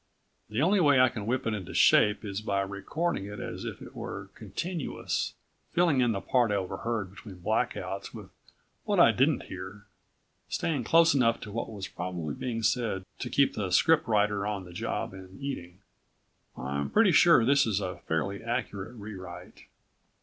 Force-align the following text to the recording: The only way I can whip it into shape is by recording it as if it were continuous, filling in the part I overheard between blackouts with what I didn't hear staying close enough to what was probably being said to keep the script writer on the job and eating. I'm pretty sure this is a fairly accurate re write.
The 0.49 0.63
only 0.63 0.79
way 0.79 0.99
I 0.99 1.09
can 1.09 1.27
whip 1.27 1.45
it 1.45 1.53
into 1.53 1.75
shape 1.75 2.25
is 2.25 2.41
by 2.41 2.61
recording 2.61 3.25
it 3.27 3.39
as 3.39 3.65
if 3.65 3.83
it 3.83 3.95
were 3.95 4.31
continuous, 4.33 5.35
filling 5.73 6.01
in 6.01 6.11
the 6.11 6.19
part 6.21 6.49
I 6.51 6.55
overheard 6.55 7.11
between 7.11 7.35
blackouts 7.43 8.11
with 8.11 8.31
what 8.83 8.99
I 8.99 9.11
didn't 9.11 9.43
hear 9.43 9.85
staying 10.49 10.85
close 10.85 11.13
enough 11.13 11.39
to 11.41 11.51
what 11.51 11.71
was 11.71 11.87
probably 11.87 12.33
being 12.33 12.63
said 12.63 13.05
to 13.19 13.29
keep 13.29 13.53
the 13.53 13.69
script 13.69 14.07
writer 14.07 14.43
on 14.47 14.63
the 14.65 14.73
job 14.73 15.13
and 15.13 15.39
eating. 15.39 15.81
I'm 16.57 16.89
pretty 16.89 17.11
sure 17.11 17.45
this 17.45 17.67
is 17.67 17.79
a 17.79 17.97
fairly 18.07 18.41
accurate 18.41 18.95
re 18.95 19.13
write. 19.13 19.65